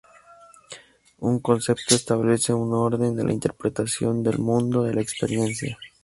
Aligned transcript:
Un 1.29 1.35
concepto 1.47 1.91
establece 1.93 2.53
un 2.53 2.73
orden 2.73 3.19
en 3.19 3.27
la 3.27 3.33
interpretación 3.33 4.23
del 4.23 4.39
mundo 4.39 4.81
de 4.81 4.95
la 4.95 5.01
experiencia. 5.03 5.77